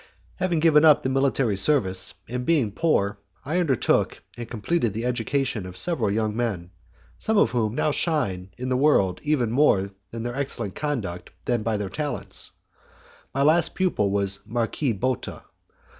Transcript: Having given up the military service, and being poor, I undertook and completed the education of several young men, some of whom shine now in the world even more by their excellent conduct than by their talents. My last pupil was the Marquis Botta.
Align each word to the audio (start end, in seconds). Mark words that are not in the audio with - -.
Having 0.37 0.61
given 0.61 0.83
up 0.83 1.03
the 1.03 1.09
military 1.09 1.55
service, 1.55 2.15
and 2.27 2.43
being 2.43 2.71
poor, 2.71 3.19
I 3.45 3.59
undertook 3.59 4.23
and 4.35 4.49
completed 4.49 4.93
the 4.95 5.05
education 5.05 5.63
of 5.67 5.77
several 5.77 6.09
young 6.09 6.35
men, 6.35 6.71
some 7.19 7.37
of 7.37 7.51
whom 7.51 7.77
shine 7.91 8.41
now 8.57 8.63
in 8.63 8.69
the 8.69 8.77
world 8.77 9.19
even 9.21 9.51
more 9.51 9.91
by 10.11 10.17
their 10.17 10.35
excellent 10.35 10.73
conduct 10.73 11.29
than 11.45 11.61
by 11.61 11.77
their 11.77 11.89
talents. 11.89 12.49
My 13.31 13.43
last 13.43 13.75
pupil 13.75 14.09
was 14.09 14.37
the 14.39 14.49
Marquis 14.51 14.93
Botta. 14.93 15.43